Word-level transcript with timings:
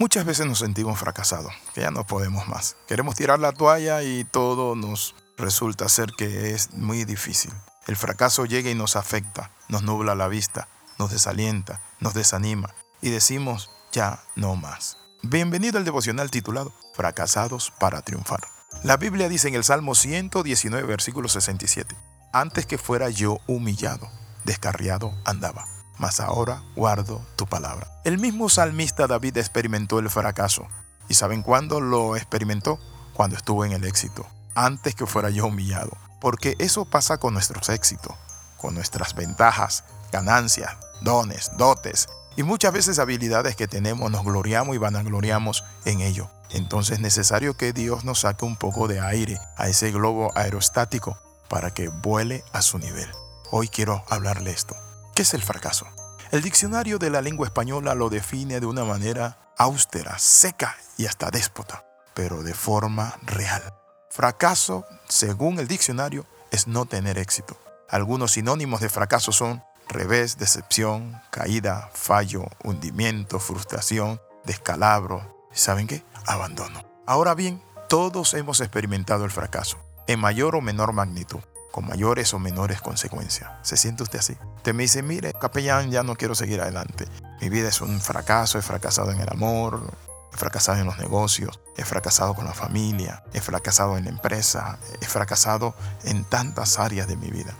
Muchas 0.00 0.24
veces 0.24 0.46
nos 0.46 0.60
sentimos 0.60 0.98
fracasados, 0.98 1.52
que 1.74 1.82
ya 1.82 1.90
no 1.90 2.06
podemos 2.06 2.48
más. 2.48 2.74
Queremos 2.88 3.16
tirar 3.16 3.38
la 3.38 3.52
toalla 3.52 4.02
y 4.02 4.24
todo 4.24 4.74
nos 4.74 5.14
resulta 5.36 5.90
ser 5.90 6.12
que 6.16 6.52
es 6.52 6.72
muy 6.72 7.04
difícil. 7.04 7.52
El 7.86 7.96
fracaso 7.96 8.46
llega 8.46 8.70
y 8.70 8.74
nos 8.74 8.96
afecta, 8.96 9.50
nos 9.68 9.82
nubla 9.82 10.14
la 10.14 10.26
vista, 10.28 10.68
nos 10.98 11.10
desalienta, 11.10 11.82
nos 12.00 12.14
desanima 12.14 12.72
y 13.02 13.10
decimos 13.10 13.70
ya 13.92 14.22
no 14.36 14.56
más. 14.56 14.96
Bienvenido 15.22 15.76
al 15.76 15.84
devocional 15.84 16.30
titulado 16.30 16.72
Fracasados 16.94 17.70
para 17.78 18.00
triunfar. 18.00 18.40
La 18.82 18.96
Biblia 18.96 19.28
dice 19.28 19.48
en 19.48 19.54
el 19.54 19.64
Salmo 19.64 19.94
119, 19.94 20.82
versículo 20.86 21.28
67, 21.28 21.94
Antes 22.32 22.64
que 22.64 22.78
fuera 22.78 23.10
yo 23.10 23.40
humillado, 23.46 24.10
descarriado 24.46 25.12
andaba 25.26 25.79
mas 26.00 26.18
ahora 26.18 26.62
guardo 26.74 27.20
tu 27.36 27.46
palabra. 27.46 27.86
El 28.04 28.18
mismo 28.18 28.48
salmista 28.48 29.06
David 29.06 29.36
experimentó 29.36 29.98
el 29.98 30.08
fracaso. 30.08 30.66
¿Y 31.08 31.14
saben 31.14 31.42
cuándo 31.42 31.80
lo 31.80 32.16
experimentó? 32.16 32.80
Cuando 33.12 33.36
estuvo 33.36 33.66
en 33.66 33.72
el 33.72 33.84
éxito, 33.84 34.26
antes 34.54 34.94
que 34.94 35.06
fuera 35.06 35.28
yo 35.28 35.46
humillado. 35.46 35.90
Porque 36.18 36.56
eso 36.58 36.86
pasa 36.86 37.18
con 37.18 37.34
nuestros 37.34 37.68
éxitos, 37.68 38.14
con 38.56 38.74
nuestras 38.74 39.14
ventajas, 39.14 39.84
ganancias, 40.10 40.74
dones, 41.02 41.50
dotes 41.58 42.08
y 42.34 42.44
muchas 42.44 42.72
veces 42.72 42.98
habilidades 42.98 43.54
que 43.54 43.68
tenemos, 43.68 44.10
nos 44.10 44.24
gloriamos 44.24 44.74
y 44.74 44.78
vanagloriamos 44.78 45.64
en 45.84 46.00
ello. 46.00 46.30
Entonces 46.48 46.94
es 46.94 47.00
necesario 47.00 47.58
que 47.58 47.74
Dios 47.74 48.04
nos 48.04 48.20
saque 48.20 48.46
un 48.46 48.56
poco 48.56 48.88
de 48.88 49.00
aire 49.00 49.38
a 49.56 49.68
ese 49.68 49.90
globo 49.90 50.30
aerostático 50.34 51.18
para 51.48 51.72
que 51.74 51.88
vuele 51.88 52.42
a 52.52 52.62
su 52.62 52.78
nivel. 52.78 53.10
Hoy 53.50 53.68
quiero 53.68 54.02
hablarle 54.08 54.50
esto. 54.50 54.76
¿Qué 55.20 55.24
es 55.24 55.34
el 55.34 55.42
fracaso? 55.42 55.86
El 56.30 56.40
diccionario 56.40 56.98
de 56.98 57.10
la 57.10 57.20
lengua 57.20 57.46
española 57.46 57.94
lo 57.94 58.08
define 58.08 58.58
de 58.58 58.64
una 58.64 58.86
manera 58.86 59.52
austera, 59.58 60.18
seca 60.18 60.78
y 60.96 61.04
hasta 61.04 61.30
déspota, 61.30 61.84
pero 62.14 62.42
de 62.42 62.54
forma 62.54 63.18
real. 63.24 63.62
Fracaso, 64.08 64.86
según 65.10 65.58
el 65.58 65.68
diccionario, 65.68 66.24
es 66.50 66.66
no 66.68 66.86
tener 66.86 67.18
éxito. 67.18 67.58
Algunos 67.90 68.32
sinónimos 68.32 68.80
de 68.80 68.88
fracaso 68.88 69.30
son 69.30 69.62
revés, 69.90 70.38
decepción, 70.38 71.20
caída, 71.30 71.90
fallo, 71.92 72.46
hundimiento, 72.64 73.40
frustración, 73.40 74.22
descalabro. 74.46 75.46
¿Saben 75.52 75.86
qué? 75.86 76.02
Abandono. 76.24 76.82
Ahora 77.04 77.34
bien, 77.34 77.62
todos 77.90 78.32
hemos 78.32 78.60
experimentado 78.60 79.26
el 79.26 79.30
fracaso, 79.30 79.76
en 80.06 80.18
mayor 80.18 80.56
o 80.56 80.62
menor 80.62 80.94
magnitud 80.94 81.40
con 81.70 81.86
mayores 81.86 82.34
o 82.34 82.38
menores 82.38 82.80
consecuencias. 82.80 83.50
¿Se 83.62 83.76
siente 83.76 84.02
usted 84.02 84.18
así? 84.18 84.36
Usted 84.56 84.74
me 84.74 84.82
dice, 84.82 85.02
mire, 85.02 85.32
capellán, 85.32 85.90
ya 85.90 86.02
no 86.02 86.16
quiero 86.16 86.34
seguir 86.34 86.60
adelante. 86.60 87.06
Mi 87.40 87.48
vida 87.48 87.68
es 87.68 87.80
un 87.80 88.00
fracaso, 88.00 88.58
he 88.58 88.62
fracasado 88.62 89.10
en 89.12 89.20
el 89.20 89.28
amor, 89.30 89.92
he 90.32 90.36
fracasado 90.36 90.78
en 90.78 90.86
los 90.86 90.98
negocios, 90.98 91.60
he 91.76 91.84
fracasado 91.84 92.34
con 92.34 92.44
la 92.44 92.52
familia, 92.52 93.24
he 93.32 93.40
fracasado 93.40 93.96
en 93.96 94.04
la 94.04 94.10
empresa, 94.10 94.78
he 95.00 95.06
fracasado 95.06 95.74
en 96.04 96.24
tantas 96.24 96.78
áreas 96.78 97.08
de 97.08 97.16
mi 97.16 97.30
vida. 97.30 97.54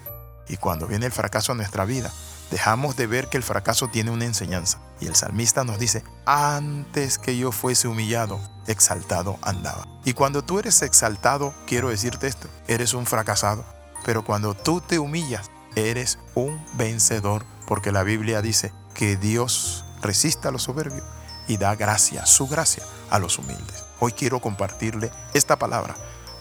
Y 0.49 0.57
cuando 0.57 0.87
viene 0.87 1.07
el 1.07 1.13
fracaso 1.13 1.53
a 1.53 1.55
nuestra 1.55 1.85
vida, 1.85 2.11
dejamos 2.51 2.97
de 2.97 3.07
ver 3.07 3.29
que 3.29 3.37
el 3.37 3.45
fracaso 3.45 3.89
tiene 3.89 4.11
una 4.11 4.25
enseñanza. 4.25 4.79
Y 5.01 5.07
el 5.07 5.15
salmista 5.15 5.65
nos 5.65 5.79
dice, 5.79 6.03
antes 6.27 7.19
que 7.19 7.39
yo 7.39 7.53
fuese 7.53 7.87
humillado, 7.87 8.41
exaltado 8.67 9.39
andaba. 9.43 9.87
Y 10.05 10.13
cuando 10.13 10.43
tú 10.43 10.59
eres 10.59 10.83
exaltado, 10.83 11.55
quiero 11.67 11.91
decirte 11.91 12.27
esto, 12.27 12.49
eres 12.67 12.95
un 12.95 13.07
fracasado 13.07 13.65
pero 14.05 14.25
cuando 14.25 14.55
tú 14.55 14.81
te 14.81 14.99
humillas, 14.99 15.51
eres 15.77 16.19
un 16.35 16.65
vencedor, 16.75 17.45
porque 17.67 17.93
la 17.93 18.03
Biblia 18.03 18.43
dice 18.43 18.73
que 18.95 19.17
Dios 19.17 19.85
resiste 20.03 20.49
a 20.49 20.51
los 20.51 20.65
soberbios 20.65 21.05
y 21.47 21.57
da 21.57 21.75
gracia, 21.75 22.27
su 22.27 22.47
gracia, 22.47 22.85
a 23.11 23.19
los 23.19 23.39
humildes. 23.39 23.85
Hoy 23.99 24.13
quiero 24.13 24.41
compartirle 24.41 25.11
esta 25.35 25.59
palabra, 25.59 25.95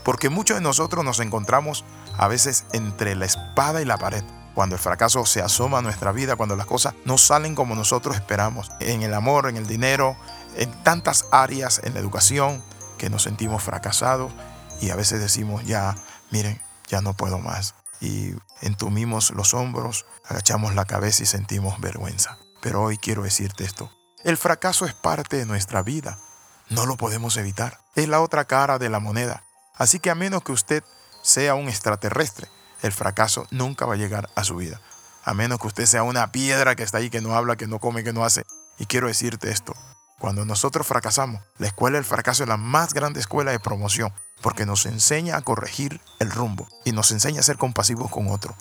porque 0.04 0.30
muchos 0.30 0.58
de 0.58 0.62
nosotros 0.62 1.04
nos 1.04 1.20
encontramos 1.20 1.84
a 2.18 2.28
veces 2.28 2.66
entre 2.74 3.16
la 3.16 3.26
espada 3.26 3.82
y 3.82 3.86
la 3.86 3.98
pared. 3.98 4.24
Cuando 4.56 4.76
el 4.76 4.82
fracaso 4.82 5.26
se 5.26 5.42
asoma 5.42 5.78
a 5.78 5.82
nuestra 5.82 6.12
vida, 6.12 6.36
cuando 6.36 6.56
las 6.56 6.66
cosas 6.66 6.94
no 7.06 7.18
salen 7.18 7.56
como 7.56 7.76
nosotros 7.76 8.16
esperamos, 8.16 8.70
en 8.80 9.04
el 9.04 9.14
amor, 9.14 9.48
en 9.48 9.58
el 9.58 9.68
dinero, 9.68 10.18
en 10.58 10.72
tantas 10.84 11.28
áreas, 11.32 11.82
en 11.84 11.94
la 11.94 12.00
educación, 12.00 12.62
que 12.98 13.10
nos 13.10 13.24
sentimos 13.24 13.64
fracasados 13.64 14.32
y 14.82 14.90
a 14.90 14.96
veces 14.96 15.20
decimos, 15.22 15.64
ya, 15.66 15.96
miren, 16.32 16.62
ya 16.90 17.00
no 17.02 17.16
puedo 17.16 17.40
más. 17.40 17.76
Y 18.02 18.34
entumimos 18.62 19.32
los 19.32 19.54
hombros, 19.54 20.06
agachamos 20.28 20.76
la 20.76 20.86
cabeza 20.86 21.24
y 21.24 21.28
sentimos 21.28 21.80
vergüenza. 21.80 22.38
Pero 22.62 22.82
hoy 22.82 22.98
quiero 22.98 23.24
decirte 23.24 23.64
esto. 23.64 23.90
El 24.24 24.36
fracaso 24.36 24.86
es 24.86 24.94
parte 24.94 25.38
de 25.38 25.46
nuestra 25.46 25.82
vida. 25.82 26.20
No 26.70 26.86
lo 26.86 26.98
podemos 26.98 27.38
evitar. 27.38 27.80
Es 27.96 28.10
la 28.10 28.20
otra 28.22 28.46
cara 28.46 28.78
de 28.80 28.90
la 28.90 29.00
moneda. 29.00 29.44
Así 29.76 30.00
que 30.00 30.10
a 30.10 30.16
menos 30.16 30.44
que 30.44 30.52
usted 30.52 30.84
sea 31.22 31.56
un 31.56 31.70
extraterrestre, 31.70 32.50
el 32.82 32.92
fracaso 32.92 33.48
nunca 33.52 33.86
va 33.86 33.94
a 33.94 33.98
llegar 33.98 34.30
a 34.36 34.44
su 34.44 34.58
vida. 34.58 34.82
A 35.24 35.34
menos 35.34 35.60
que 35.60 35.68
usted 35.68 35.86
sea 35.86 36.04
una 36.04 36.32
piedra 36.32 36.76
que 36.76 36.84
está 36.84 36.98
ahí, 36.98 37.10
que 37.10 37.22
no 37.22 37.36
habla, 37.36 37.56
que 37.56 37.68
no 37.68 37.80
come, 37.80 38.04
que 38.04 38.14
no 38.14 38.26
hace. 38.26 38.44
Y 38.78 38.86
quiero 38.86 39.08
decirte 39.08 39.52
esto. 39.52 39.74
Cuando 40.18 40.44
nosotros 40.44 40.86
fracasamos, 40.86 41.42
la 41.58 41.68
escuela 41.68 41.98
del 41.98 42.06
fracaso 42.06 42.44
es 42.44 42.50
la 42.50 42.58
más 42.58 42.94
grande 42.94 43.20
escuela 43.20 43.52
de 43.52 43.60
promoción 43.60 44.14
porque 44.42 44.66
nos 44.66 44.86
enseña 44.86 45.38
a 45.38 45.42
corregir 45.42 46.02
el 46.20 46.32
rumbo 46.32 46.68
y 46.86 46.92
nos 46.92 47.12
enseña 47.12 47.40
a 47.40 47.44
ser 47.44 47.58
compasivos 47.58 48.12
con 48.12 48.30
otro. 48.30 48.56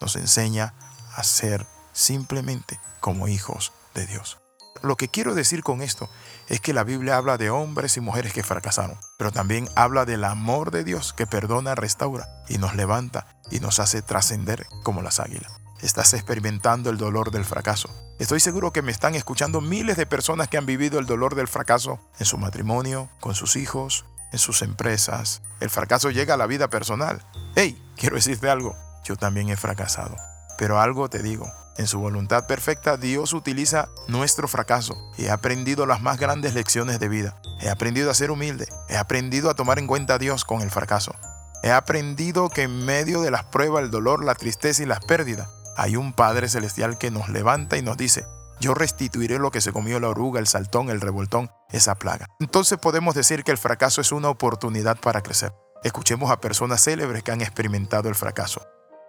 Nos 0.00 0.16
enseña 0.16 0.74
a 1.16 1.24
ser 1.24 1.66
simplemente 1.92 2.80
como 3.00 3.28
hijos 3.28 3.72
de 3.94 4.06
Dios. 4.06 4.38
Lo 4.82 4.96
que 4.96 5.08
quiero 5.08 5.34
decir 5.34 5.62
con 5.62 5.80
esto 5.80 6.10
es 6.48 6.60
que 6.60 6.74
la 6.74 6.84
Biblia 6.84 7.16
habla 7.16 7.38
de 7.38 7.48
hombres 7.48 7.96
y 7.96 8.00
mujeres 8.00 8.34
que 8.34 8.42
fracasaron, 8.42 8.98
pero 9.16 9.32
también 9.32 9.68
habla 9.76 10.04
del 10.04 10.24
amor 10.24 10.70
de 10.70 10.84
Dios 10.84 11.14
que 11.14 11.26
perdona, 11.26 11.74
restaura 11.74 12.28
y 12.48 12.58
nos 12.58 12.74
levanta 12.74 13.26
y 13.50 13.60
nos 13.60 13.78
hace 13.78 14.02
trascender 14.02 14.66
como 14.82 15.00
las 15.00 15.20
águilas. 15.20 15.52
Estás 15.80 16.12
experimentando 16.12 16.90
el 16.90 16.98
dolor 16.98 17.30
del 17.30 17.44
fracaso. 17.44 17.88
Estoy 18.18 18.40
seguro 18.40 18.72
que 18.72 18.82
me 18.82 18.92
están 18.92 19.14
escuchando 19.14 19.60
miles 19.60 19.96
de 19.96 20.06
personas 20.06 20.48
que 20.48 20.56
han 20.56 20.66
vivido 20.66 20.98
el 20.98 21.06
dolor 21.06 21.34
del 21.34 21.48
fracaso 21.48 21.98
en 22.18 22.26
su 22.26 22.38
matrimonio, 22.38 23.08
con 23.20 23.34
sus 23.34 23.56
hijos, 23.56 24.04
en 24.34 24.38
sus 24.38 24.62
empresas. 24.62 25.42
El 25.60 25.70
fracaso 25.70 26.10
llega 26.10 26.34
a 26.34 26.36
la 26.36 26.48
vida 26.48 26.68
personal. 26.68 27.24
Hey, 27.54 27.80
quiero 27.96 28.16
decirte 28.16 28.50
algo, 28.50 28.76
yo 29.04 29.14
también 29.16 29.48
he 29.48 29.56
fracasado. 29.56 30.16
Pero 30.58 30.80
algo 30.80 31.08
te 31.08 31.22
digo, 31.22 31.50
en 31.78 31.86
su 31.86 32.00
voluntad 32.00 32.48
perfecta 32.48 32.96
Dios 32.96 33.32
utiliza 33.32 33.88
nuestro 34.08 34.48
fracaso 34.48 34.96
y 35.16 35.26
he 35.26 35.30
aprendido 35.30 35.86
las 35.86 36.02
más 36.02 36.18
grandes 36.18 36.54
lecciones 36.54 36.98
de 36.98 37.08
vida. 37.08 37.36
He 37.60 37.70
aprendido 37.70 38.10
a 38.10 38.14
ser 38.14 38.32
humilde, 38.32 38.66
he 38.88 38.96
aprendido 38.96 39.50
a 39.50 39.54
tomar 39.54 39.78
en 39.78 39.86
cuenta 39.86 40.14
a 40.14 40.18
Dios 40.18 40.44
con 40.44 40.62
el 40.62 40.70
fracaso. 40.70 41.14
He 41.62 41.70
aprendido 41.70 42.50
que 42.50 42.62
en 42.62 42.84
medio 42.84 43.22
de 43.22 43.30
las 43.30 43.44
pruebas, 43.44 43.84
el 43.84 43.90
dolor, 43.92 44.24
la 44.24 44.34
tristeza 44.34 44.82
y 44.82 44.86
las 44.86 45.04
pérdidas, 45.04 45.48
hay 45.76 45.96
un 45.96 46.12
Padre 46.12 46.48
Celestial 46.48 46.98
que 46.98 47.12
nos 47.12 47.28
levanta 47.28 47.76
y 47.76 47.82
nos 47.82 47.96
dice, 47.96 48.26
yo 48.64 48.72
restituiré 48.72 49.38
lo 49.38 49.50
que 49.50 49.60
se 49.60 49.72
comió 49.72 50.00
la 50.00 50.08
oruga, 50.08 50.40
el 50.40 50.46
saltón, 50.46 50.88
el 50.88 51.02
revoltón, 51.02 51.50
esa 51.70 51.96
plaga. 51.96 52.28
Entonces 52.40 52.78
podemos 52.78 53.14
decir 53.14 53.44
que 53.44 53.50
el 53.50 53.58
fracaso 53.58 54.00
es 54.00 54.10
una 54.10 54.30
oportunidad 54.30 54.98
para 54.98 55.20
crecer. 55.20 55.54
Escuchemos 55.82 56.30
a 56.30 56.40
personas 56.40 56.82
célebres 56.82 57.22
que 57.22 57.30
han 57.30 57.42
experimentado 57.42 58.08
el 58.08 58.14
fracaso. 58.14 58.66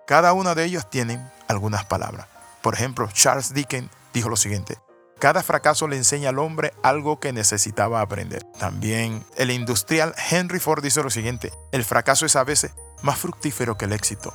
Cada 0.08 0.34
uno 0.34 0.56
de 0.56 0.66
ellos 0.66 0.90
tiene 0.90 1.26
algunas 1.48 1.86
palabras. 1.86 2.28
Por 2.62 2.74
ejemplo, 2.74 3.08
Charles 3.14 3.54
Dickens 3.54 3.90
dijo 4.14 4.28
lo 4.28 4.36
siguiente, 4.36 4.78
cada 5.20 5.42
fracaso 5.42 5.88
le 5.88 5.96
enseña 5.96 6.30
al 6.30 6.40
hombre 6.40 6.74
algo 6.84 7.22
que 7.22 7.32
necesitaba 7.32 8.02
aprender. 8.02 8.44
También 8.60 9.24
el 9.38 9.52
industrial 9.52 10.14
Henry 10.30 10.60
Ford 10.60 10.84
dice 10.84 11.02
lo 11.02 11.10
siguiente, 11.10 11.54
el 11.72 11.86
fracaso 11.86 12.26
es 12.26 12.36
a 12.36 12.44
veces 12.44 12.74
más 13.04 13.20
fructífero 13.20 13.78
que 13.78 13.86
el 13.86 13.94
éxito. 13.94 14.34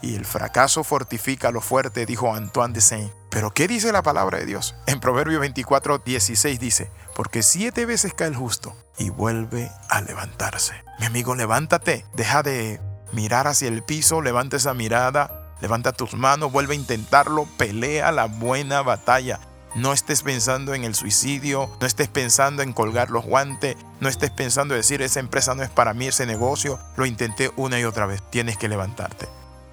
Y 0.00 0.14
el 0.14 0.24
fracaso 0.24 0.84
fortifica 0.84 1.50
lo 1.50 1.60
fuerte, 1.60 2.06
dijo 2.06 2.32
Antoine 2.32 2.72
de 2.72 2.80
Saint. 2.80 3.19
Pero 3.30 3.52
¿qué 3.52 3.68
dice 3.68 3.92
la 3.92 4.02
palabra 4.02 4.38
de 4.38 4.46
Dios? 4.46 4.74
En 4.86 4.98
Proverbio 4.98 5.38
24, 5.38 5.98
16 5.98 6.58
dice, 6.58 6.90
porque 7.14 7.42
siete 7.42 7.86
veces 7.86 8.12
cae 8.12 8.28
el 8.28 8.34
justo 8.34 8.76
y 8.98 9.10
vuelve 9.10 9.70
a 9.88 10.00
levantarse. 10.00 10.74
Mi 10.98 11.06
amigo, 11.06 11.36
levántate, 11.36 12.04
deja 12.14 12.42
de 12.42 12.80
mirar 13.12 13.46
hacia 13.46 13.68
el 13.68 13.82
piso, 13.82 14.20
levanta 14.20 14.56
esa 14.56 14.74
mirada, 14.74 15.54
levanta 15.60 15.92
tus 15.92 16.14
manos, 16.14 16.50
vuelve 16.50 16.74
a 16.74 16.78
intentarlo, 16.78 17.46
pelea 17.56 18.10
la 18.10 18.26
buena 18.26 18.82
batalla. 18.82 19.38
No 19.76 19.92
estés 19.92 20.22
pensando 20.22 20.74
en 20.74 20.82
el 20.82 20.96
suicidio, 20.96 21.70
no 21.80 21.86
estés 21.86 22.08
pensando 22.08 22.62
en 22.62 22.72
colgar 22.72 23.10
los 23.10 23.24
guantes, 23.24 23.76
no 24.00 24.08
estés 24.08 24.32
pensando 24.32 24.74
en 24.74 24.80
decir 24.80 25.00
esa 25.02 25.20
empresa 25.20 25.54
no 25.54 25.62
es 25.62 25.70
para 25.70 25.94
mí, 25.94 26.08
ese 26.08 26.26
negocio, 26.26 26.80
lo 26.96 27.06
intenté 27.06 27.52
una 27.56 27.78
y 27.78 27.84
otra 27.84 28.06
vez. 28.06 28.20
Tienes 28.30 28.58
que 28.58 28.68
levantarte. 28.68 29.28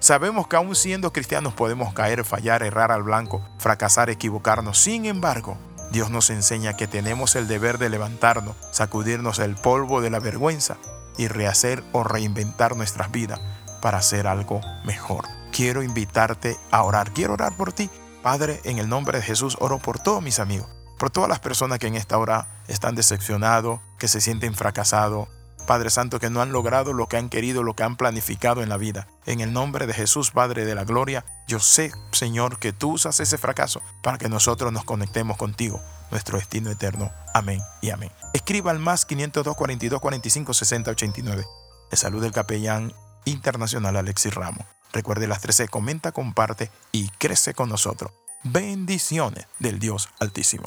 Sabemos 0.08 0.46
que 0.46 0.56
aún 0.56 0.74
siendo 0.74 1.12
cristianos 1.12 1.52
podemos 1.52 1.92
caer, 1.92 2.24
fallar, 2.24 2.62
errar 2.62 2.92
al 2.92 3.02
blanco, 3.02 3.46
fracasar, 3.58 4.08
equivocarnos. 4.08 4.78
Sin 4.78 5.04
embargo, 5.04 5.58
Dios 5.92 6.08
nos 6.08 6.30
enseña 6.30 6.78
que 6.78 6.86
tenemos 6.86 7.36
el 7.36 7.46
deber 7.46 7.76
de 7.76 7.90
levantarnos, 7.90 8.56
sacudirnos 8.70 9.38
el 9.38 9.54
polvo 9.56 10.00
de 10.00 10.08
la 10.08 10.18
vergüenza 10.18 10.78
y 11.18 11.28
rehacer 11.28 11.84
o 11.92 12.04
reinventar 12.04 12.74
nuestras 12.74 13.10
vidas 13.10 13.38
para 13.82 13.98
hacer 13.98 14.26
algo 14.26 14.62
mejor. 14.82 15.26
Quiero 15.52 15.82
invitarte 15.82 16.56
a 16.70 16.84
orar. 16.84 17.12
Quiero 17.12 17.34
orar 17.34 17.54
por 17.54 17.74
ti. 17.74 17.90
Padre, 18.22 18.62
en 18.64 18.78
el 18.78 18.88
nombre 18.88 19.18
de 19.18 19.24
Jesús 19.24 19.58
oro 19.60 19.78
por 19.78 19.98
todos 19.98 20.22
mis 20.22 20.38
amigos 20.38 20.68
por 20.98 21.10
todas 21.10 21.28
las 21.28 21.38
personas 21.38 21.78
que 21.78 21.86
en 21.86 21.94
esta 21.94 22.18
hora 22.18 22.48
están 22.66 22.94
decepcionados, 22.96 23.80
que 23.98 24.08
se 24.08 24.20
sienten 24.20 24.54
fracasados, 24.54 25.28
Padre 25.68 25.90
Santo, 25.90 26.18
que 26.18 26.30
no 26.30 26.40
han 26.40 26.50
logrado 26.50 26.94
lo 26.94 27.08
que 27.08 27.18
han 27.18 27.28
querido, 27.28 27.62
lo 27.62 27.76
que 27.76 27.82
han 27.82 27.96
planificado 27.96 28.62
en 28.62 28.70
la 28.70 28.78
vida. 28.78 29.06
En 29.26 29.40
el 29.42 29.52
nombre 29.52 29.86
de 29.86 29.92
Jesús, 29.92 30.30
Padre 30.30 30.64
de 30.64 30.74
la 30.74 30.84
Gloria, 30.84 31.26
yo 31.46 31.60
sé, 31.60 31.92
Señor, 32.10 32.58
que 32.58 32.72
tú 32.72 32.92
usas 32.92 33.20
ese 33.20 33.36
fracaso 33.36 33.82
para 34.02 34.16
que 34.16 34.30
nosotros 34.30 34.72
nos 34.72 34.84
conectemos 34.84 35.36
contigo, 35.36 35.82
nuestro 36.10 36.38
destino 36.38 36.70
eterno. 36.70 37.12
Amén 37.34 37.60
y 37.82 37.90
amén. 37.90 38.10
Escriba 38.32 38.70
al 38.70 38.78
más 38.78 39.04
502 39.04 39.54
42 39.54 40.00
45 40.00 40.54
60 40.54 40.90
89. 40.90 41.44
Le 41.90 41.96
saluda 41.98 42.26
el 42.26 42.32
capellán 42.32 42.94
internacional 43.26 43.94
Alexis 43.98 44.34
Ramos. 44.34 44.64
Recuerde 44.94 45.26
las 45.26 45.42
13, 45.42 45.68
comenta, 45.68 46.12
comparte 46.12 46.70
y 46.92 47.10
crece 47.10 47.52
con 47.52 47.68
nosotros. 47.68 48.10
Bendiciones 48.42 49.46
del 49.58 49.78
Dios 49.78 50.08
Altísimo. 50.18 50.64